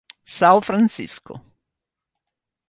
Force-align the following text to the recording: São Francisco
São 0.25 0.63
Francisco 0.63 1.39